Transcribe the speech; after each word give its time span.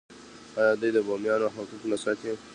آیا 0.59 0.73
دوی 0.79 0.91
د 0.93 0.97
بومیانو 1.07 1.47
حقوق 1.55 1.83
نه 1.91 1.97
ساتي؟ 2.03 2.31